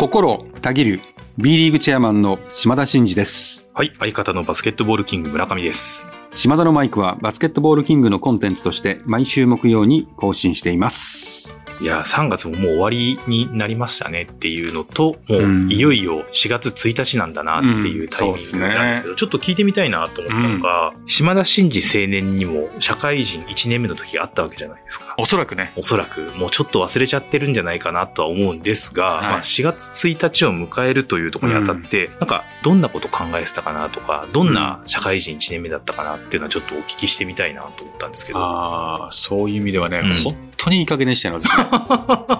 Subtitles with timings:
[0.00, 1.02] 心たぎる
[1.36, 3.68] B リーグチェアマンの島田真二です。
[3.74, 6.14] はい、相方のバスケットボールキング村上です。
[6.32, 11.54] 島田のマイクはバスケットボールキングのコンテンツとして毎週木曜に更新しています。
[11.80, 15.66] いや、3月ももう終わりになりましたねっていうのと、もうん。
[15.68, 25.14] ういよいよ4月1日なんだなっていうタイミングなんですけど、ちょっと聞いてみたいなと思ったのが、島田真二青年にも社会人1年目の時があったわけじゃないですか。
[25.18, 25.72] おそらくね。
[25.76, 26.20] おそらく。
[26.36, 29.22] もうちょっと忘れちゃってるんじゃないかなとは思うんですが、はい。
[29.24, 38.38] まあ4月1日を迎えるというところにあたって、なんかどんなこと考えてたかなとか、どんな社会人1年目だったかなっていうのはちょっとお聞きしてみたいなと思ったんですけど。
[38.38, 40.14] ああ、そういう意味ではね、うん。
[40.22, 41.50] 本当にいい加減でしたよ、私。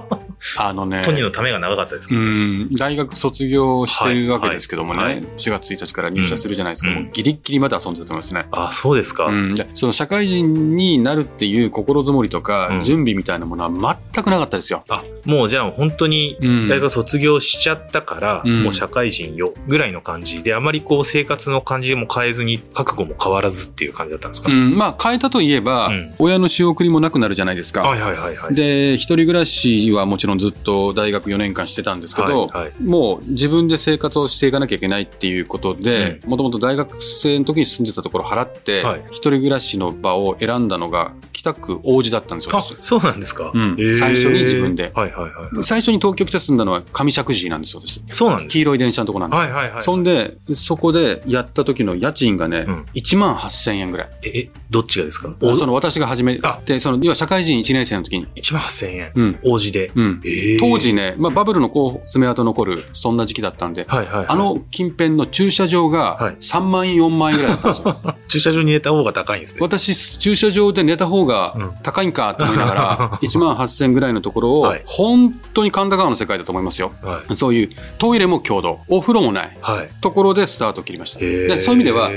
[0.57, 1.03] あのね。
[1.03, 8.47] トニーのためが長かったですけうど、ん、大学卒業してるわけですけどもね、はいはい4月1日から入社するじゃないですか、うんもうギリッギリまで遊んでたと思いますね。
[8.51, 9.27] あ、そうですか。
[9.27, 14.85] うん、でその社会人になるっていう心づもりとか、うん準備みたいなものは全くなかったですよ。
[14.89, 27.83] あ、もうじゃあ本当にうん大学卒業しちゃったから、うんもう社会人よぐらいの感じで、あまりこう生活の感じも変えずに、覚悟も変わらずっていう感じだったんですか、うん、まあ変えたといえば、うん親の仕送りもなくなるじゃないですか。
[27.83, 28.55] はいはいはいはい。
[28.55, 32.73] で一人暮らしはもちろんずっと大学4年間してたんですけど、はいはい。
[32.83, 39.05] もう自分で生活をしていかなきゃいけないっていうことでもともと大学生の時に住んでたところ払って、はい。
[39.11, 43.77] 一人暮らしの場を選んだのが北区王子だったんですよあ、私そうなんですか、うん。
[43.99, 44.93] 最初に自分で。
[44.95, 45.63] はいはいはい。
[45.63, 48.03] 最初に東京来て住んだのは上石神なんですよ私。
[48.11, 49.83] そうなんです黄色い電車のとこなんですよ、はいはいはい。
[49.83, 52.87] そんでそこでやった時の家賃がね、うん。
[52.95, 54.09] 1万8000円ぐらい。
[54.23, 55.35] え、えどっちがですか？
[55.55, 56.55] その私が始めあ。
[56.65, 58.27] てその要は社会人1年生の時に。
[58.37, 59.13] 1万8000円。
[59.15, 59.39] うん。
[59.45, 59.91] 王子で。
[59.95, 60.21] うん。
[60.25, 60.61] えー。
[60.61, 66.37] 当時ね、まあ、バブルのこう爪痕残るそんな時期だったんで、はいはいはい、あの近辺の駐車場がはい。
[66.37, 68.15] 3万円4万円ぐらいだったんですよ。
[68.29, 69.59] 駐車場に入れた方が高いんですね。
[69.63, 76.93] 私駐車場で寝た方うんが高いんかと思いながら 1万8000円ぐらいのところをはい本当に神田川の世界だと思いますよ。
[77.03, 77.37] はい。
[77.37, 79.89] そういうトイレも共同お風呂もないはい。
[80.01, 81.21] ところでスタートを切りました。
[81.21, 82.11] でそういう意味では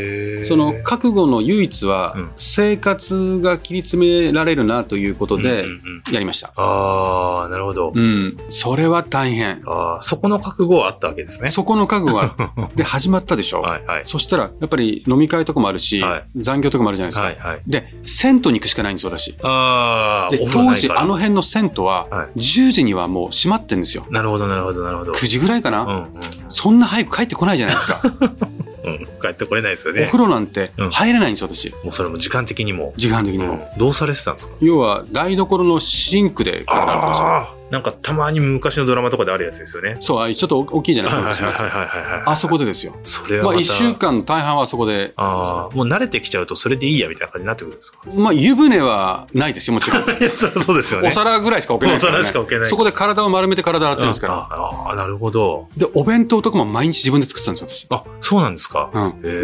[0.45, 6.51] その覚悟の唯一はうん生活が切り詰められるなということでうんうんうんやりました。
[6.55, 7.91] ああ、なるほど。
[7.95, 9.61] うん、それは大変。
[9.65, 11.47] あーそこの覚悟はあったわけですね。
[11.47, 12.35] そこの覚悟が、
[12.75, 13.61] で、始まったでしょ。
[13.61, 14.01] はいはい。
[14.03, 17.25] そしたら、やっぱり飲み会とかもあるし、はい残業とかもあるじゃないですか。
[17.25, 17.61] はいはい。
[17.67, 19.02] で、銭湯に行くしかないんです
[19.43, 24.05] ああ、当時、あの辺の銭湯はは、10時にはもう閉まってんですよ。
[24.09, 25.11] なるほどなるほどなるほど。
[25.11, 26.07] 9時ぐらいかな、うんうん
[26.49, 28.01] そんな早く帰ってこないじゃないですか。
[28.85, 28.97] うん。
[29.21, 30.05] 帰ってこれないですよおね。
[30.05, 31.69] 風呂なんてうん入れないんですよ、私。
[31.83, 32.93] もうそれも時間的にも。
[32.95, 33.53] 時間的にも。
[33.53, 34.53] うんどうされてたんですか？
[34.61, 37.47] 要は、台所のシンクで体洗ってました。
[37.73, 39.97] ああ、なんかたまに昔のドラマとかであるやつですよね。
[39.99, 42.23] そう、あちょっと大きいじゃないはいですか、昔のやつはいはいはいはいはい。
[42.27, 42.91] あそこでですよ。
[42.93, 43.57] まあ、それはまた。
[43.59, 45.13] 1週間の大半はあそこで。
[45.17, 47.99] ああ、もう慣れてきちゃうとそれでいいやみたいな感じになってくるんですか？
[48.15, 50.03] まあ、湯船はないですよ、もちろん。
[50.29, 51.07] そうそうですよね。
[51.07, 52.19] お皿ぐらいしか置けないですから、ね。
[52.19, 54.33] お皿しか置けないそこで体を丸めて体洗ってるんですから。
[54.33, 55.67] ああ、なるほど。
[55.77, 58.89] で、お弁当とかも毎日自分で作ってたんですよ、あ、そうなんですか？
[58.93, 58.95] 私。
[58.95, 59.21] うん。
[59.25, 59.43] へ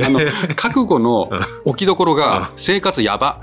[0.06, 0.30] あのえ。
[0.56, 3.38] 覚悟のうん置きどころが 生活やば。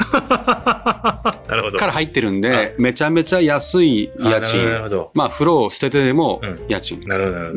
[1.78, 4.63] から入ってるんで、めちゃめちゃ安い家賃。
[5.13, 7.02] まあ、風呂を捨ててでもうん家賃。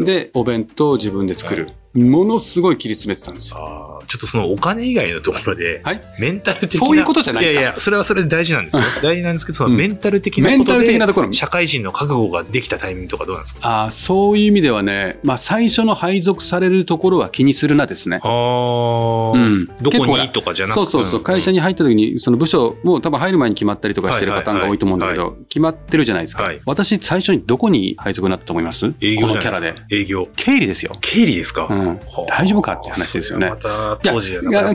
[0.05, 1.69] で、お弁当を自分で作る。
[1.95, 3.59] ものすごい切り詰めてたんですよ。
[4.01, 6.03] あーちょっとそのお金以外のところで、はい？
[6.19, 6.87] メンタル的な。
[6.87, 8.83] そういうことじゃないかいやいや、それはそれで大事なんですよ。
[9.03, 13.69] 大事なんですけど、そのうんメンタル的なことで、メンタル的なところ社会人の覚悟ができたタイミングとかどうなんですか？
[13.69, 18.21] ああ、そういう意味ではね、まあ、最初の配属されるところは気にするなですね。
[18.23, 20.75] ああ、うんどこにとかじゃなくて。
[20.75, 21.61] そうそうそう、会社に。
[21.61, 26.45] に入った時に、その部署、もう多分入る前に決まったりとかしてるパターンが多いと思うんだけど、決まってるじゃないですか。
[26.45, 28.87] はい私、最初にどこに配属になったと思います？
[29.01, 29.97] 営業このキャラじゃないですかで。。
[29.97, 30.29] 営業。
[30.37, 30.97] 経理ですよ。
[31.01, 31.80] 経理ですか、うん。
[31.87, 31.97] は
[32.29, 33.51] あ大丈夫かって話ですよね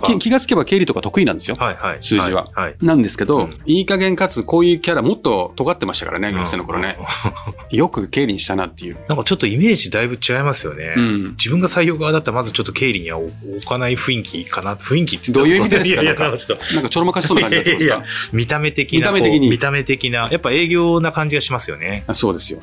[0.04, 1.58] 気気がつけば経理とか得意なんですよ。
[1.60, 1.98] はいはい。
[2.02, 2.64] 数字ははい。
[2.66, 6.98] はいなんですけど、うんいい加減かつこういうキャラもっと尖ってましたからね、学生の頃ね。
[7.72, 8.98] よく経理にしたなっていう。
[9.08, 10.94] なんかちょっとイメージだいぶ違いますよね。
[10.96, 11.24] うん。
[11.38, 13.32] 自分が採用側だったらまずちょっと経理には置
[13.68, 14.76] かない雰囲気かな。
[14.76, 15.70] 雰囲気って言どういう意味？
[15.70, 16.04] でですか？
[16.04, 18.04] なんかちょろまかしそうな感じだったんですか？
[18.34, 18.98] 見た目的な。
[19.00, 20.30] 見た目的に見た目的な。
[20.32, 22.04] やっぱ営業な感じがしますよね。
[22.08, 22.60] あそうですよ。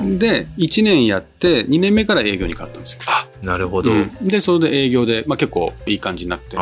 [0.00, 0.18] うん。
[0.18, 3.00] で、1年やって、2年目から営業に変わったんですよ。
[3.06, 3.92] あ、なるほど。
[3.92, 4.10] うん。
[4.22, 6.56] で、それで営業で、まあ、結構いい感じになって。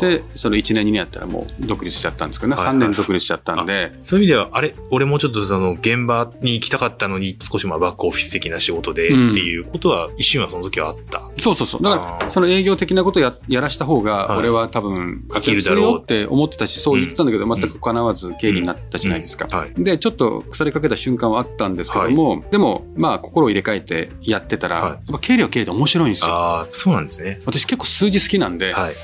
[0.00, 2.56] で、その1年、2年やったらもう独立しちゃったんですけどね。
[2.56, 2.76] はいはい。
[2.76, 11.30] 3年独立しちゃったんで、そういう意味では、あれ、俺もうちょっとその現場に行きたかったのに、少しまあバックオフィス的な仕事でってうんいうことは、一瞬はその時はあった。
[11.38, 11.82] そうそうそう。
[11.82, 14.38] だから、その営業的なことややらした方が、はい。
[14.38, 19.46] 俺は多分活躍するよって思ってたし、そう言ってたんだけど、ん全く叶わず経理になったじゃないですか。
[19.56, 19.72] はい。
[19.76, 24.90] で、ちょっと腐りかけた瞬間はあったんですけども、でも、まあ、心を入れ替えてやってたら、はい。
[24.90, 26.32] やっぱ経理は経理で面白白いんですよ。
[26.32, 27.40] ああ、そうなんですね。
[27.46, 28.94] 私結構数字好きなんで、はいはい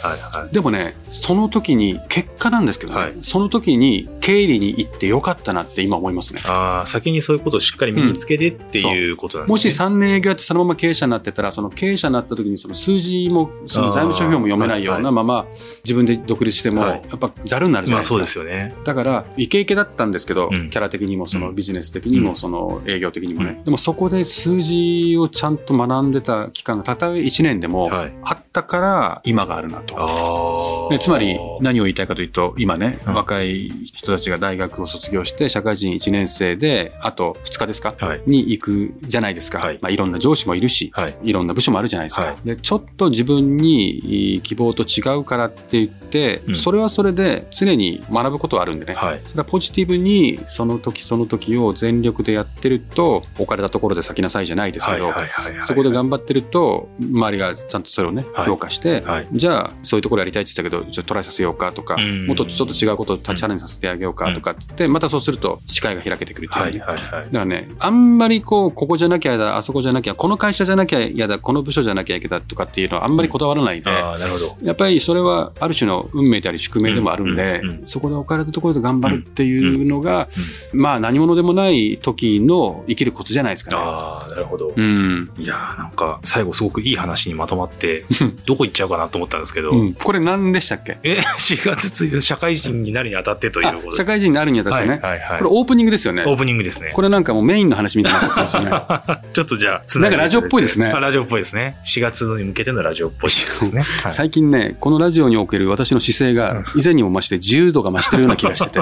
[0.43, 0.55] はい。
[0.55, 6.41] でもね、その時に、結果なんですけどね、はいその時に経理に行ってよかったなって今思いますね。
[6.47, 9.71] ああ、先にそういうことをしっかり身につけてっていうことなんですね。
[9.71, 15.47] もし3年営業やってそのまま経営者になってたら、その経営者になった時にその数字も、その財務諸表も読めないようなまま
[15.85, 18.15] 自分で独立しても、はいやっぱざるになるじゃまあないですか。
[18.15, 18.75] そうですよね。
[18.85, 23.59] だから、イケイケだったんですけど、うんキャラ的にも、そのうんビジネス的にも、うんその営業的にもね。
[23.63, 28.13] うでもそこで数字をちゃんと学んでた期間がたとえ1年でもはい。
[28.23, 30.91] あったから今があるなと。
[31.01, 38.23] つまり何を言いたいかというと、今ね、うん若い人たちが大学を卒業して、社会人1年生で、あと2日ですか、はい。
[38.27, 39.59] に行くじゃないですか。
[39.59, 41.17] はいまあ、いろんな上司もいるし、はい。
[41.23, 42.27] いろんな部署もあるじゃないですか。
[42.27, 48.95] はいでちょっと自分に希望と違うからって言って、うんそれはそれで常に学ぶことはあるんでね。
[48.95, 49.21] はい。
[49.25, 55.13] それはポジティブにその時その時を全力でやってると置かれたところで咲きなさいじゃないですけど。
[55.61, 56.70] そこで頑張ってると
[57.01, 59.29] 周りがちゃんとそれをねはい評価して、はい。
[59.33, 67.31] じゃあそういうところやりたいって言ってたけどちょっとトライさせようかとか、うんもっとちょっと違うことをチャレンジさせてあげようかとかって言って、またそうすると視界が開けてくるっていうね、はいはいはいだ。
[67.33, 74.57] からね、あんまりこう、ここじゃなきゃやだ、あそこじゃなきゃ、この会社じゃなきゃやだ、この部署じゃなきゃやだとかっていうのはあんまりこだわらないで、ああ、なるほど。
[74.63, 80.29] やっぱりそれはある種の運命であり宿命でもあるんで、うんうんうんそこで置かれたところで頑張るっていうのが、
[80.73, 83.83] まあ何者でもない時の生きるコツじゃないですかね。
[83.83, 84.73] ああ、なるほど。
[84.77, 85.31] うん。
[85.39, 88.05] いやーなんか最後すごくいい話にまとまって、
[88.45, 90.99] どこ行っちゃうかなと思ったんですけど、うんこれ何でしたっけ？
[91.03, 93.97] え、4月1日社会人になるにあたってというあことで。
[93.97, 94.99] 社会人になるにあたってね。
[94.99, 95.39] はいはいはい。
[95.39, 96.25] これオープニングですよね。
[96.27, 96.91] オープニングですね。
[96.93, 98.71] これなんかもうメインの話みたいになってますよね。
[99.33, 101.79] ちょっとじゃあ、つなんかラジオっぽいですねあラジオっぽいですね。
[101.87, 103.81] 4月に向けてのラジオっぽいですね。
[104.03, 108.81] はい最近ね、このラジオにおける私の姿勢が以前にも増して自由度が増してるような気がしてて、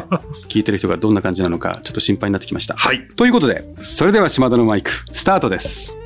[0.49, 2.75] 聞いてる人がどんな感じなのかちょっと心配になってきました。
[2.75, 3.07] はい。
[3.15, 5.97] ということで、それでは島田のマイク、スタートです。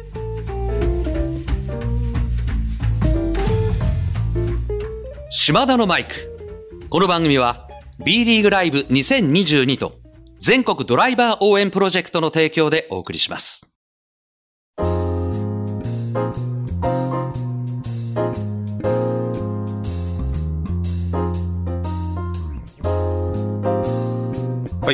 [5.35, 6.15] 島田のマイク。
[6.91, 7.67] この番組は
[8.05, 9.95] B リーグライブ2022と
[10.39, 13.72] 全国ドライバー応援プロジェクトの提供でお送りします。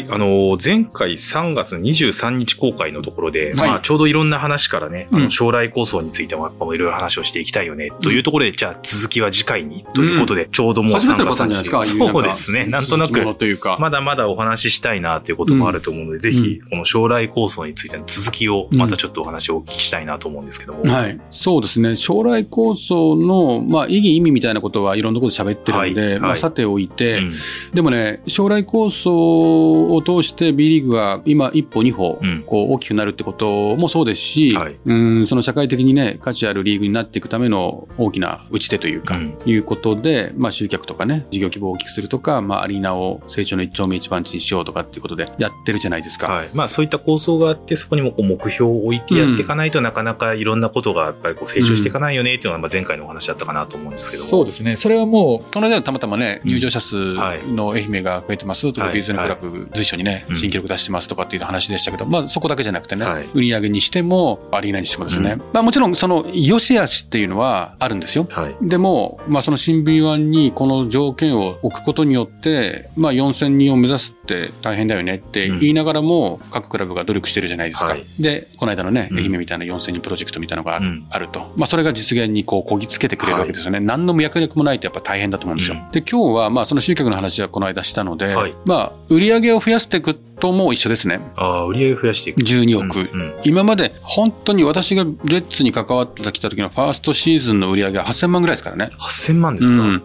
[0.02, 3.70] はい、あのー前回3月23日公開のところで、はい。
[3.70, 5.22] まあ、ちょうどいろんな話からね、あうん。
[5.24, 13.76] の将来構想についてもやっぱいろいろ話をしていきたいよね、というところで、じゃあ続きは次回に、ということで、ちょうどもう3月初めてのパターンじゃないですか、ああいうなんそうですね、なんとなく、というか。
[13.80, 20.82] まだまだお話ししたいなということもあると思うので、ぜひ、この将来構想についての続きを、またちょっとお話をお聞きしたいなと思うんですけども。
[20.84, 21.20] はい。
[21.30, 21.96] そうですね。
[21.96, 26.10] 将来構想の、まあ、意義、意味みたいなことはいろんなこと喋ってるんで、はい。
[26.12, 26.20] はい。
[26.20, 27.32] まあ、さておいて、うん。
[27.74, 32.42] でもね、将来構想を通して B リーグが今一歩二歩うん。
[32.46, 34.76] こう大きくなるってこともそうですし、はい。
[34.84, 39.38] うんその社会的にね、価値あるリーグになっていくための大きな打ち手というか、うん。
[39.44, 46.28] いうことで、まあ集客とかね、事業規模を大きくするとか、まあアリーナを成長の一丁目一番地にしようとかっていうことでやってるじゃないですか。
[46.28, 46.50] はい。
[46.54, 54.28] まあそういった構想があって、そこにもこう目標を置いてやっていかないとなかなかいろんなことがやっぱりこう成長していかないよねっていうのがまあ前回のお話だったかなと思うんですけども。
[54.28, 54.76] そうですね。
[54.76, 56.50] それはもう、この間たまたまね、うん。
[56.50, 58.72] 入場者数の愛媛が増えてます。
[58.72, 58.94] とか、はい。
[58.94, 68.26] ビズニスクラブ随所にね、うん新記録出してますとかっていう話でしたけど、まあそこだけじゃなくてね、はい売り上げにしても、アリーナにしてもですね、うんまあもちろんその良し悪しっていうのはあるんですよ。
[68.30, 68.56] はい。
[68.60, 77.86] でも、まあ、その新 B1 にこの条件を置くことによって、まあ、4000人を目指すって大変だよねって言いながらも、各クラブが努力してるじゃないですか。
[77.86, 81.52] はいで、この間のね、うん愛媛みたいな4000人プロジェクトみたいなのがあ,、うんると。
[81.56, 83.80] まあ、それが実現にこう、こぎつけてくれるわけですよね。
[83.80, 85.76] 何の脈絡もないとやっぱ大変だと思うんですよ。
[85.76, 91.20] うんで、今日は、まあ、その集客の話はこの間したので、はいまあ、売り上げを増やしていくとも一緒ですね。
[91.36, 92.40] ああ、売り上げを増やしていく。
[92.40, 93.00] 12億。
[93.00, 98.90] うんうん今まで本当に私がレッツに関わってきた時のファーストシーズンの売り上げは8000万ぐらいですからね。
[98.98, 100.02] 8000万ですか、うん、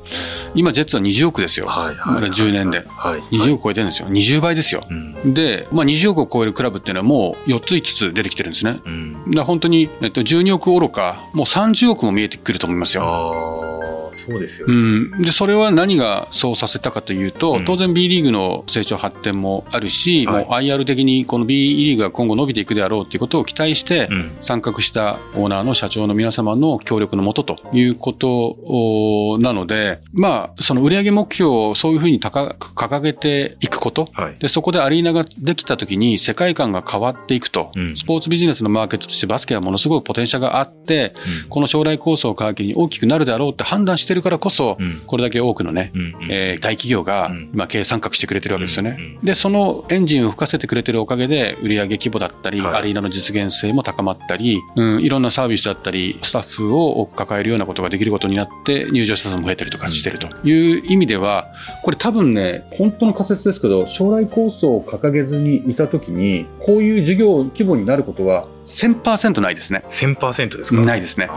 [0.56, 1.66] 今、ジェッツは20億ですよ。
[1.68, 2.14] はいはい。
[2.16, 2.86] まだ10年で。
[2.88, 3.20] はい。
[3.36, 4.08] 20億超えてるんですよ。
[4.08, 4.86] 20倍ですよ。
[4.90, 5.34] うん。
[5.34, 8.80] で、まあ、20億を超えるクラブっていうのはもう4つ5つ出てきてるんですね。
[8.86, 9.34] うん。
[9.44, 13.04] 本当に、えっと、12億愚か、もう30億も見えてくると思いますよ。
[13.04, 14.78] ああ、そうですようね。
[14.78, 17.66] ん、でそれは何がそうさせたかというと、うん。
[17.66, 20.46] 当然 B リーグの成長発展もあるし、はい。
[20.46, 24.32] もう IR 的にこの B リーグが今後伸びていくであろうということを期待して、うん。
[24.40, 34.36] 参画したオーナーの社長の皆様の協力のもとということおなので、まあ、その売上目標をそういうふうに高く掲げていくこと、はい。
[34.36, 37.98] で、そこでアリーナができたときに世界観が変わっていくと、うん。
[37.98, 41.14] スポーツビジネスのマーケットとしてバスケはものすごいポテンシャルがあって、
[41.50, 45.02] この将来構想を皮切りに大きくなるであろうって判断ししてるからこそ、うん。
[45.08, 46.32] これだけ多くのね、うんうん。
[46.32, 47.50] えー大企業がうん。
[47.54, 48.96] 今経営参画してくれてるわけですよね。
[48.98, 49.26] うんうん。
[49.26, 52.76] で、そのエンジンを吹かせてくれてるおかげで、売上規模だったり、はい。
[52.76, 60.28] アリーナの実現性も高まったり、うん、いろんなサービスだったり、スタッフを多く抱えるようなことができることになって、入場者数も増えたりとかしてると。
[60.48, 61.48] いう意味では、
[61.84, 69.84] これ多分ね、本当の仮説ですけど、将来構想を掲げずにいたときに、こういう事業規模になることは1000%ないですね。
[69.90, 70.82] 1000%ですか？
[70.82, 71.30] ないですね。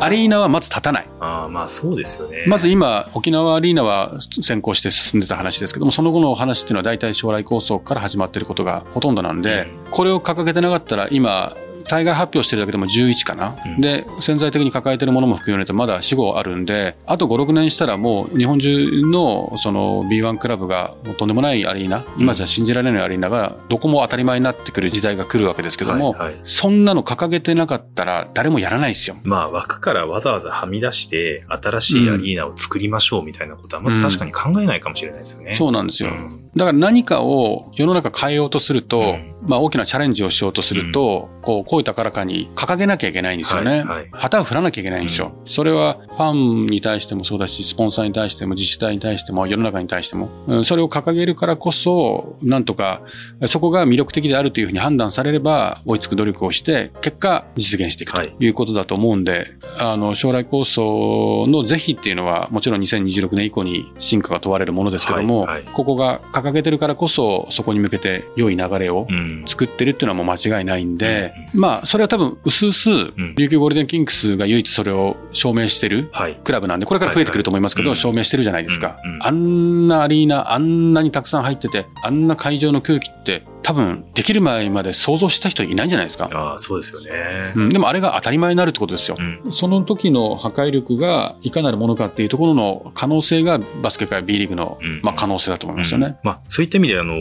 [0.00, 1.08] アリーナはまず立たない。
[1.20, 2.44] あー、まあそうですよね。
[2.46, 29.16] まず今、沖縄アリーナは先行して進んでた話ですけども、その後のお話っていうのは大体将来構想から始まってることがほとんどなんで、これを掲げてなかったら今、対外発表してるだけでも11かな、うんで、潜在的に抱えてるものも含めるとまだ4、5あるんで、あと5、6年したらもう日本中のその B1 クラブがもうとんでもないアリーナ、今じゃ信じられないアリーナがどこも当たり前になってくる時代が来るわけですけども、はいはいそんなの掲げてなかったら誰もやらないですよ。
[29.24, 35.52] まあ枠からわざわざはみ出して新しいアリーナを作りましょうみたいなことはまず確かに考えないかもしれないですよね。
[35.52, 36.10] そうなんですよ。
[36.54, 39.34] うんだから何かを世の中変えようとすると、うん。
[39.46, 43.70] まあ大きなチャレンジをしようとすると、こう、声高らかに掲げなきゃいけないんですよね。
[43.70, 45.32] はいはい旗を振らなきゃいけないんですよ。
[45.44, 53.02] それはファンに対してもそうだし、スポンサーに対しても自治体に対しても世の中に対しても、うんそれを掲げるからこそ、なんとか、
[53.46, 58.34] そこが魅力的であるというふうに判断されれば、追いつく努力をして、結果実現していくとはい。
[58.38, 65.64] いうことだと思うんで、あの、将来構想の是非っていうのは、もちろん2026年以降に進化が問われるものですけども、はいはい。
[65.72, 69.44] ここが掲げてるからこそ、そこに向けて良い流れをうん。
[69.46, 76.38] 作ってるっていうのはもう間違いないんで、まあ、それは多分、うすうすん、琉球ゴールデンキングスが唯一それを証明してるはい。
[76.42, 78.98] クラブなんで、これから増えてくると思いますけど、証明してるじゃないですか。
[79.04, 79.18] うんう。
[79.18, 79.22] ん。
[79.26, 86.28] あんなアリーナ、あんなにたくさん入ってて、あんな会場の空気って、多分、できる前まで想像した人いないんじゃないですか。
[86.30, 87.52] ああ、そうですよね。
[87.56, 89.16] うん、でもあれが当たり前になるってことですよ。
[89.18, 96.16] うんその時の破壊力がいかなるものかっていうところの可能性がバスケ界 B リーグの、うんまあ、可能性だと思いますよねうん。
[96.22, 97.14] まあ、そういった意味で、あの、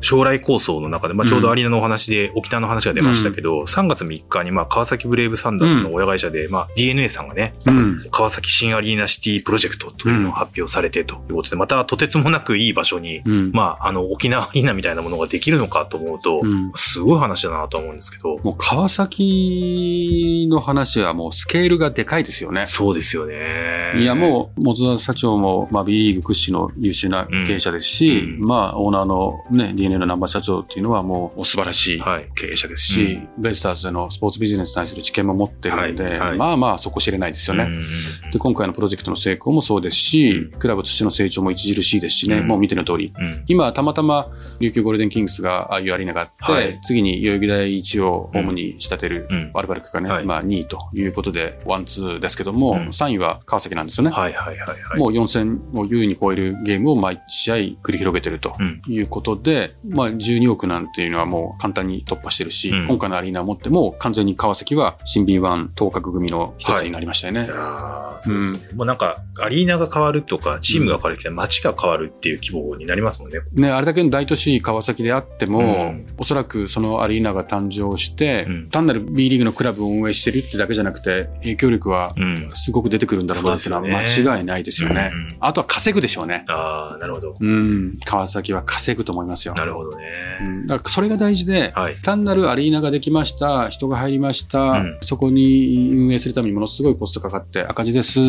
[0.00, 8.04] 将来構想の中で、まあ、ちょうどアリーナのお話で、沖縄の話が出ましたけど、3月3日に、まあ、川崎ブレイブサンダースの親会社で、まあ、DNA さんがね、うん。
[8.10, 13.52] 川崎新アリーナシティプロジェクトというのを発表されてということで、またとてつもなくいい場所に、うん。
[13.52, 16.72] まあ、あの、沖縄アリーナみたいなものができるのかと思うと、うん。
[16.74, 22.66] すごい話だなと思うんですけど、もう川崎の話はもうスケールがでかいですよね。
[22.66, 23.92] そうですよね。
[23.98, 28.46] いや、もう、持田社長も、まあ、B リーグ屈指の優秀な経営者ですし、うん。
[28.46, 32.28] まあ、オーナーのね、DNA の南波社長っていうのはもう、お素晴らしいはい。
[32.34, 36.18] 経営者ですし、ベイスターズでのスポーツビジネスに対する知見も持ってるんで、はい。
[36.18, 36.38] はい。
[36.38, 37.64] まあまあ、そこ知れないですよね。
[37.64, 38.30] うん。
[38.30, 42.48] で、今回のプロジェクトの成功もそうですし、クラブとしての成長も著しいですしね、うん。
[42.48, 43.12] もう見ての通り。
[43.16, 43.44] うん。
[43.46, 44.28] 今、たまたま、
[44.60, 54.10] 琉球ゴールデンキングスがああいうアリーナがあって、はい次に代々木第一をホームに仕立てる、うんアルバルクがね、はいまあ2位ということで、ワンツーですけども、うん3位は川崎なんですよね。
[54.10, 54.98] はいはいはいはい。
[54.98, 67.44] もう4戦を優位に超えるゲームを毎試合繰り広げてるとうんいうことで、まあ12億なんていうのはもう簡単に突破してるし、うん今回のアリーナをもっても完全に川崎は新 B1 当格組の一つになりましたよね。
[67.44, 68.68] いやーそうですよね。
[68.74, 73.40] もうなんか、アリーナが変わるとか、チームが変わるって、街が変わるっていう規模になりますもんね。
[73.52, 82.50] ね、あれだけの大都市川崎であっても、うんおそらくそのアリーナが誕生して、うん単なる B リーグのクラブを運営してるってだけじゃなくて、影響力はうん。
[82.54, 85.10] すごく出てくるんだろうなっていうのは間違いないですよね。
[85.40, 86.44] あとは稼ぐでしょうね。
[86.48, 87.36] ああ、なるほど。
[87.38, 89.54] うん、川崎は稼ぐと思いますよ。
[89.54, 90.04] なるほどね。
[90.40, 91.96] うん、だからそれが大事で、はい。
[92.02, 98.20] 単なるアリーナができました、人が入りました、うんそこに運営するためにものすごいコストかかって赤字です、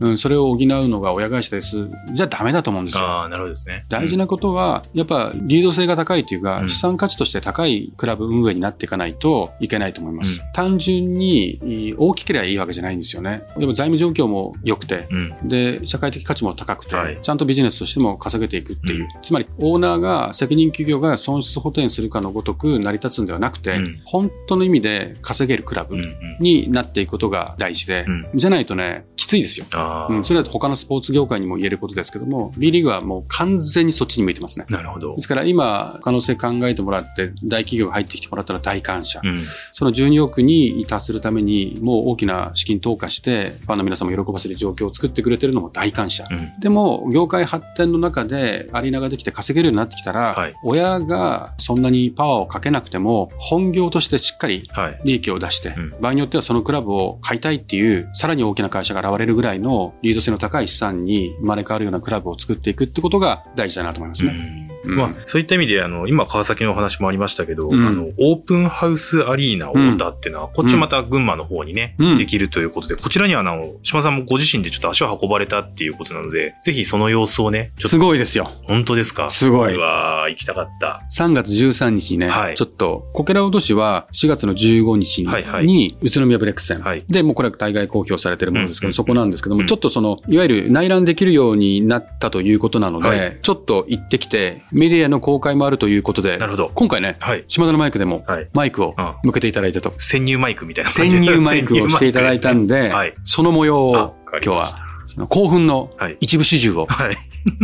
[0.00, 0.56] うん、それを補う
[0.88, 3.04] のが親会社です、じゃダメだと思うんですよ。
[3.04, 3.84] ああ、なるほどですね。
[3.88, 10.40] 大事なことは、やっぱ流動性が高いというか、うん資産価値として高いクラブ運営になっていかないといけないと思います。
[10.54, 13.42] 単純にい大きければいいわけじゃないんですよね。
[13.56, 15.34] でも財務状況も良くて、うん。
[15.42, 15.48] うん。
[15.48, 19.02] で、社会的価値も高くて、はいちゃんとビジネスとしても稼げていくっていう。
[19.02, 26.02] うんつまり、オーナーが、責任企業が損失補填するかのごとく成り立つんではなくて、うん本当の意味で稼げるクラブうん。
[26.02, 26.12] うん。
[26.38, 29.66] になっていくことが大事で、うんじゃないとね、きついですよ。
[30.08, 34.66] うん、それは他のスポーツ業界にも言えることですけども、B リーグはもう完全にそっちに向いてますね。
[34.68, 35.20] なるほどで。
[35.22, 39.20] すから今、可能性考えてもらって、大企業が入ってきてもらったら大感謝。
[39.22, 39.42] うん。
[39.72, 46.26] その12億に達するために、もう大きな資金投下して、ファンの皆さんも喜ばせる状況を作ってくれてるのも大感謝。
[46.30, 46.52] うん。
[46.60, 55.00] でも、業界発展の中でアリーナができて稼げるようになってきたら、はい親がそんなにパワーをかけなくても、本業としてしっかりはい。
[55.04, 64.70] 利益を出して、うん場合によってはそのクラブを買いたいっていう、さらに大きな会社が現れるぐらいのリード性の高い資産に生まれ変わるようなクラブを作っていくってことが大事だなと思いますね。
[64.84, 64.92] うん。
[64.92, 67.86] うん、まあ、そういった意味で、あの、今川崎のお話もありましたけど、うん。
[67.86, 72.18] あの、オープンハウスアリーナ太田っていうのは、こっちまた群馬の方にね、うん。
[72.18, 78.50] できるということで、こちらにはあの、島さんもご自身でちょっと足を運ばれたっていうことなので、ぜひその様子をね、すと、ごいですよ。
[78.64, 79.30] 本当ですか？
[79.30, 79.74] すごい。
[79.74, 81.02] うわー行きたかった。
[81.12, 82.54] 3月13日にね、はい。
[82.54, 85.66] ちょっと、こけら落としは4月の15日に、はいはい。
[85.66, 87.04] に宇都宮ブレックス戦、はい。
[87.08, 88.94] で、もうこれは大概公表されてるものですけど、うん。
[88.94, 89.66] そこなんですけども、うん。
[89.66, 93.38] ちょっとその、いわゆる内覧できるようになったということなので、はい。
[93.42, 96.70] ちょっと行ってきて、メディアの公開もあるということでな、るほど。
[96.74, 97.44] 今回ね、はい。
[97.48, 98.48] 島田のマイクでもはい。
[98.52, 99.92] マイクをうん向けていただいたと。
[99.98, 104.66] 潜入マイクみたいな感じ潜入マイクをしていただいたんで、はいその模様を今日は
[105.06, 106.16] その興奮のはい。
[106.20, 107.16] 一部始終をはい。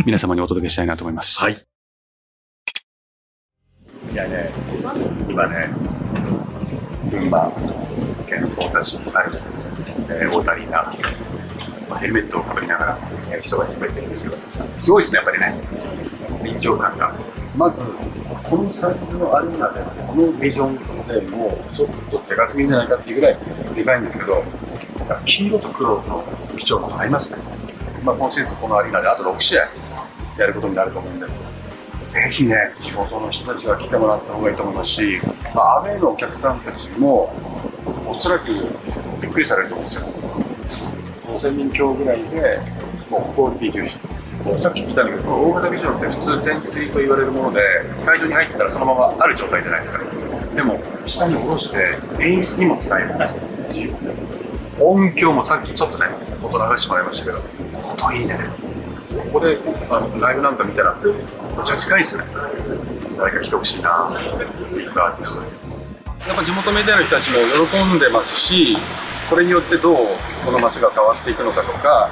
[0.04, 1.42] 皆様にお届けしたいなと思います。
[1.44, 1.54] はい。
[4.12, 4.50] いやね、
[5.28, 5.68] 今ね、
[7.10, 7.52] 群馬
[8.26, 9.32] 県太田市にある、
[10.08, 10.82] えー、大田アリーナ、
[11.90, 12.98] まあヘルメットをかぶりながら、
[13.30, 14.32] えー人が滑ってるんですよ。
[14.78, 15.60] すごいですね、やっぱりね。
[16.46, 17.12] 臨場感が。
[17.56, 17.80] まず、
[18.44, 20.76] このサイズのアリーナで、このビジョン
[21.08, 23.38] でもうちょっと手がすぎんじゃないかっていうぐらい
[23.74, 24.42] でかいんですけど、
[25.24, 26.24] 黄色と黒の
[26.56, 27.38] 基調が合いますね。
[28.04, 29.68] まあ、今シーズンこのアリーナであと6試合
[30.38, 31.26] やることになると思うんで、
[32.02, 35.20] ぜひね、地元の人たちは来てもらった方がいいと思いますし、
[35.54, 37.34] まあ、アウェーのお客さんたちも、
[38.06, 38.44] おそらく
[39.20, 40.06] びっくりされると思うんですよ。
[41.26, 42.60] 5000人強ぐらいで、
[43.10, 43.98] もうクオリティ重視。
[44.58, 47.60] さっき聞いたんだけど、大型ビジョンって普通点釣りと言われるもので、
[48.04, 50.00] 会場に入ったらそのままある状態じゃないですか。
[50.54, 53.96] でも、下に下ろして演出にも使えるんですよ、自由に
[54.80, 56.06] 音響もさっきちょっとね、
[56.42, 57.38] 音流してもらいましたけど、
[57.92, 58.38] 音いいね。
[59.32, 59.58] ここで
[59.90, 61.14] あのライブなんか見たら、めっ
[61.64, 62.24] ちゃ近いですね。
[63.18, 64.10] 誰か来てほしいな
[64.74, 65.48] ビッグアーティストに。
[66.28, 68.76] やっぱ地元メディアの人たちも喜んでますし、
[69.30, 69.96] これによってどう
[70.44, 72.10] この街が変わっていくのかとか、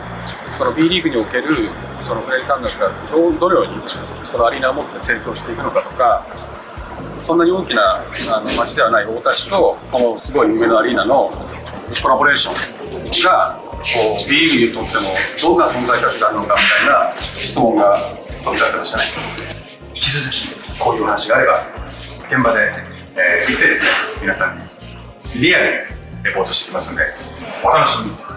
[0.57, 1.69] その B リーグにおける
[2.01, 3.81] そのフレイ・サンダースがどどのように
[4.31, 6.27] このアリーナを持って成長していくのかとか、
[7.21, 8.03] そんなに大きなあ
[8.41, 11.31] の街ではない太田市と、このすごい夢のアリーナの
[12.03, 15.11] コラボレーションが、こう B リーグにとっても
[15.43, 17.99] どんな存在価値があるのかみたいな質問が
[18.45, 19.05] 飛び交ってましたね。
[19.95, 21.61] 引き続きこういう話があれば
[22.29, 22.61] 現場で、
[23.17, 23.91] えー行ってですね
[24.23, 24.63] 皆さんに
[25.41, 25.87] リアル
[26.19, 27.03] にレポートしてきますんで
[27.63, 28.34] お楽しみに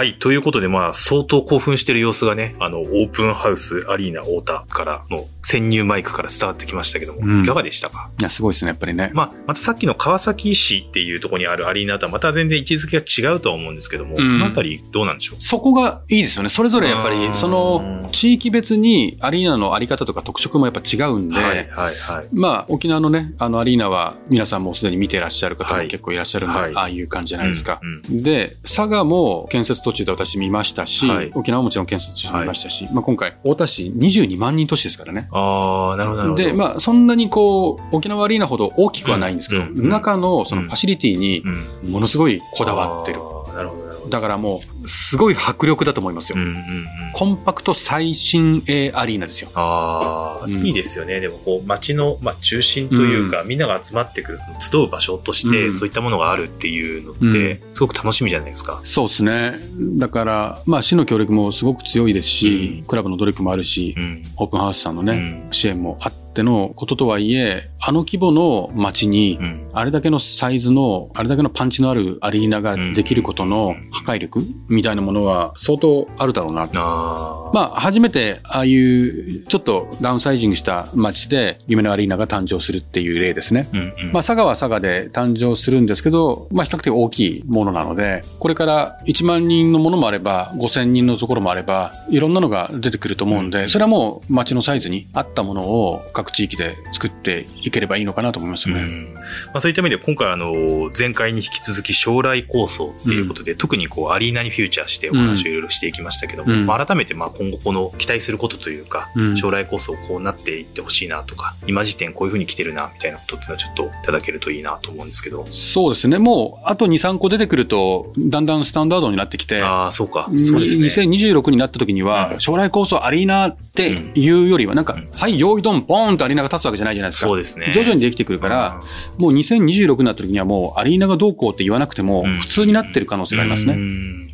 [0.00, 0.14] はい。
[0.14, 8.08] ということで、まあ、相当興奮してる様子がね、あの、オープンハウスアリーナ太田からの潜入マイクから伝わってきましたけども、うんいかがでしたか？
[8.18, 9.10] いや、すごいですね、やっぱりね。
[9.12, 15.40] まあ、またさっきの川崎市っていうところにあるアリーナとはまた全然位置づけが違うとは思うんですけども、うんそのあたりどうなんでしょう？
[15.42, 16.48] そこがいいですよね。
[16.48, 22.28] それぞれやっぱうんり、その地域別にアリーナのあり方とか特色もやっぱ違うんで、はい、はい、はい。
[22.32, 27.80] まあ、沖縄のね、あのアリーナは皆さんもうすでに見てらっしゃる方もはい結構いらっしゃるんで、はいああいう感じじゃないですか。
[27.82, 35.28] うんで、佐賀も建設途中で私見ましたし、はい沖縄ももちろん建設途中で見ましたし、まあ今回、太田市22万人都市ですからね。
[35.32, 36.42] ああ、なるほど、なるほど。
[36.42, 41.42] で、まあ、そんなにこう、沖縄アリーナほど大きくはないんですけど、うんうん中のそのファシリティに
[41.82, 43.18] うん、ものすごいこだわってる。
[43.20, 44.10] あーなるほど、なるほど。
[44.10, 46.38] だからもう、すごい迫力だと思いますよ。
[46.38, 46.86] うん、うん、うん。
[47.12, 49.50] コンパクト最新鋭アリーナですよ。
[49.54, 51.20] ああ、うんいいですよね。
[51.20, 58.80] でも、こう、街の、まあ、中心というか、みんなが集まってくる、その集う場所として、うんそういったものがあるっていうのって、うんすごく楽しみじゃないですか。
[58.82, 59.60] そうですね。
[59.98, 64.22] だから、まあ、市の協力もすごく強いですし、うんクラブの努力もあるし、うん。
[64.36, 69.70] オープンハウスさんのね、うん支援もあってのこととはいえ、あの規模の街に、うん。
[69.72, 74.40] あれだけのサイズの、あれだけのパンチのあるアリーナができることの破壊力
[74.70, 76.80] みたいなものは相当あるだろうなと。
[76.80, 77.50] ああ。
[77.52, 83.68] まあ、初めて、ああいう、ちょっとダウンサイジングした街で、夢のアリーナが誕生するっていう例ですね。
[83.72, 84.12] うん、うん。
[84.12, 98.82] まあ、佐賀は佐賀で誕生するんですけど、まあ、比較的大きいものなので、これから1万人のものもあれば、5000人のところもあれば、いろんなのが出てくると思うんで、うんそれはもう街のサイズに合ったものを各地域で作っていければいいのかなと思いますよね。
[98.82, 99.20] うんま
[99.54, 106.66] あ、そういった意味で今回あの前回に引き続き将来構想っていうことで、特にこうアリーナにフューチャーしてお話をいろいろしていきましたけども、うん。
[106.66, 109.36] まあ、改めてまあ今後この期待することというか、うん。
[109.36, 115.46] 将来構想こうなっていってほしいなとか今時点こういうふうに来てるなみたいなことっていうのはちょっといただけるといいなと思うんですけど。
[115.50, 116.18] そうですね。
[116.18, 120.30] もう、あと2、3個出てくると、だんだんスタンダードになってきて、ああそうか。
[120.44, 120.86] そうですね。
[120.86, 122.40] 2026になった時には、うん。
[122.40, 123.88] 将来構想アリーナっって
[124.20, 127.28] いうよりは、なんか、はい、用意ドン、ボーンとアリーナが立つわけじゃないじゃないですか。
[127.28, 127.70] そうですね。
[127.72, 128.80] 徐々にできてくるから、
[129.16, 133.78] もう2026になった時にはもうアリーナがどうこうって言わなくても、普通になってる可能性がありますね。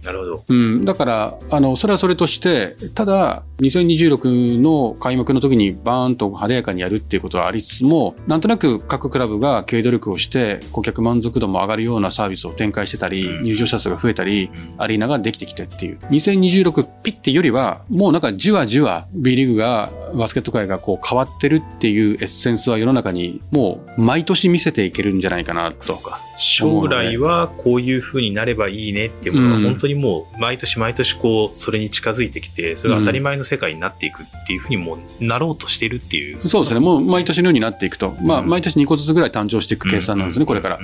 [0.06, 0.44] なるほど。
[0.48, 0.84] うん。
[0.84, 15.98] だから、あの、それはそれとして、ただ、2026の開幕の時にバーンと晴れやかにやるっていうことはありつつも、なんとなく各クラブが経営努力をして、顧客満足度も上がるようなサービスを展開してたり、入場者数が増えたり、アリーナができてきてっていう。
[16.10, 25.76] 2026ピッてよりは、もうなんかじわじわ B リーグが、バスケット界がこう変わってるっていうエッセンスは世の中にもう毎年見せていけるんじゃないかなと。
[25.80, 26.20] そうか。
[26.36, 36.80] 将来はこういう風になればいいねっていうものが本当にもう毎年毎年こうそれに近づいてきてそれが当たり前の世界になっていくっていうふうにもなろうとしているっていう、そうですね。
[36.80, 40.78] もう毎年のようになっていくと、まあ、毎年2個ずつぐらい誕生していく計算なんですね、これから、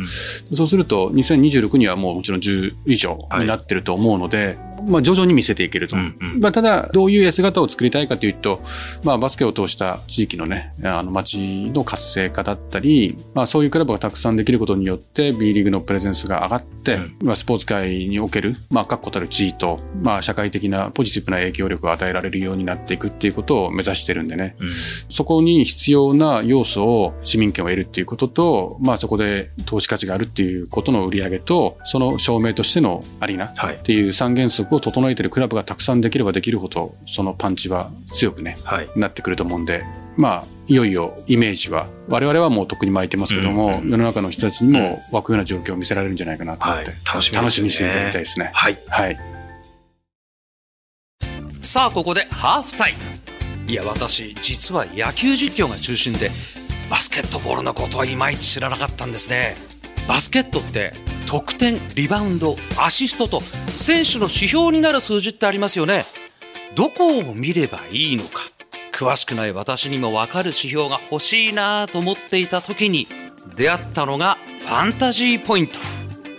[0.53, 5.97] そうすると2026にはもうもちろん10以上になってると思うので、まあ、徐々に見せていけると。
[5.97, 8.61] うんうん、まあ、ただ、どういう S 型を作りたいかというと、
[9.05, 24.69] まあ、バスケを通した地域のね、あの街の活性化だったり、まあ、そういうクラブがたくさんできることによって、B リーグのプレゼンスが上がって、うん、まあ、スポーツ界における、まあ、確固たる地位と、まあ、社会的なポジティブな影響力を与えられるようになっていくっていうことを目指してるんでね、うん、
[25.09, 39.85] そこに必要な要素を市民権を得るっていうことと、まあ、そこで投資価値があるっていうことの売り上げと、その証明としてのアリーナっていう三原則を整えてるクラブブがたくさんできればできるほどそのパンチは強くね、はい、なってくると思うんで
[40.17, 48.51] まあいよいよイメージは我々はもうとっくに巻いてますけども、うんうん、世の中の人たちにも湧くような状況を見せられるんじゃないかなと思って、はい、楽しみ、ね、楽しみにしていただきたいですね。
[48.53, 49.19] はい、はい、
[51.61, 53.23] さあここでハーフタイム。
[53.71, 56.31] いや私実は野球実況が中心で
[56.91, 59.72] バスケットボールのことはいまいち知らなかったんですね
[60.09, 60.95] バスケットって
[61.27, 63.41] 得点リバウンドアシストと
[63.75, 66.05] 選手の指標になる数字ってありますよね。
[66.75, 68.41] どこを見ればいいのか。
[68.93, 73.09] 詳しくない私にも分かる指標が欲しいなと思っていた時に
[73.57, 75.79] 出会ったのがファンタジーポイント。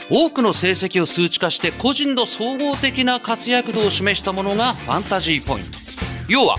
[0.09, 5.79] 多くの成績を数値化して個人の総合的な活躍度を示したものがファンタジーポイント。
[6.27, 6.57] 要は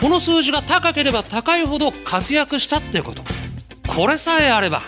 [0.00, 3.22] この数字が高ければ高いほど活躍したってこと。
[3.86, 4.82] これさえあれば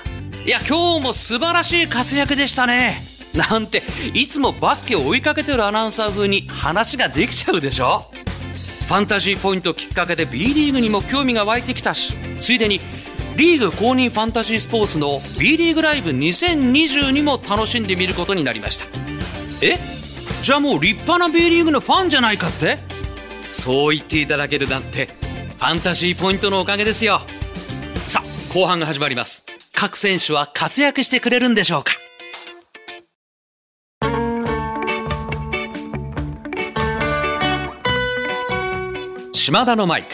[0.46, 3.02] いや今日も素晴らしい活躍でしたね。
[3.34, 3.82] なんて
[4.14, 8.08] いつもバスケを追いかけてるアナウンサー風に話ができちゃうでしょ。
[8.86, 12.80] ファンタジーポイントきっかけで B リーグにも興味が湧いてきたしついでに
[13.36, 18.86] リーグ公認ファンタジースポーツの B リーグライブ2020も楽しんでみることになりました。
[19.62, 19.80] え？
[20.42, 22.78] じゃあもう立派な B リーグのファンじゃないかって？
[23.48, 25.06] そう言っていただけるなんて
[25.56, 27.20] ファンタジーポイントのおかげですよ。
[28.52, 31.92] 後半が始まります各選手は活躍してくれるんでしょうか？
[39.32, 40.08] 島田のマイク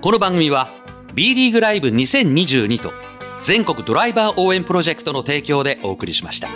[0.00, 0.68] この番組は
[1.14, 2.92] B リーグライブ2022と
[3.42, 6.48] 全国ドライバー応援プロジェクトの提供でお送りしました。
[6.48, 6.54] は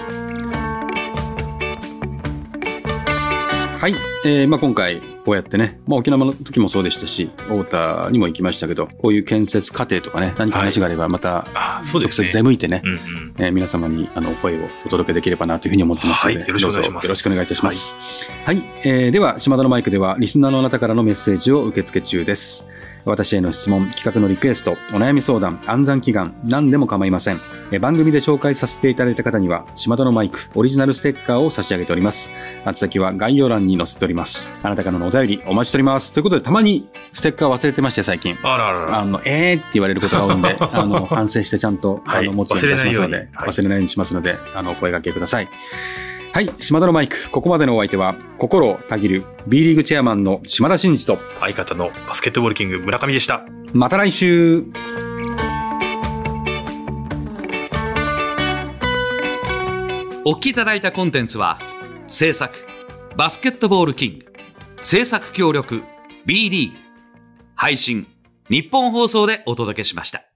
[3.88, 3.94] い。
[4.24, 11.46] えー、まあ今回、こうやってね、まあ沖縄の時もそうでしたし、太田にも行きましたけど、こういう建設過程とかね、何か話があればまた、
[11.82, 17.04] 直接出向いてね、はい、えー、皆様にあの声をお届けできればなというふうに思ってますので、はい、よろしくお願いします。
[17.04, 17.96] よろしくお願いいたします。
[18.44, 22.66] はい、はい、えー、では、島田のマイクでは、リスナーのあなたからのメッセージを受付中です。
[23.04, 27.40] 私への質問、企画のリクエスト、お悩み相談、暗算祈願、何でも構いません。
[27.80, 32.30] 番組で紹介させていただいた方には、島田のマイク、オリジナルステッカーを差し上げております。
[32.66, 34.52] 宛先は概要欄に載せております。
[34.62, 36.12] あなたからのお便りお待ちしております。
[36.12, 38.36] ということで、たまにステッカー忘れてまして、最近。
[38.42, 45.48] あらあらあの、えーって言われることが多いんで、 あの、反省してちゃんと、あの、持つようにしますので、忘れないようにしますので、あの、お声掛けください。
[46.34, 47.28] はい、島田のマイク。
[47.30, 53.44] ここまでのお相手は、心をたぎる B リーグチェアマンの島田真二と、相方のバスケットボールキング村上でした。
[53.74, 54.64] また来週
[60.24, 61.58] お聞きいただいたコンテンツは、
[62.06, 62.66] 制作、
[63.14, 64.32] バスケットボールキング、
[64.80, 65.82] 制作協力、
[66.24, 66.78] B リーグ、
[67.56, 68.06] 配信、
[68.48, 70.31] 日本放送でお届けしました。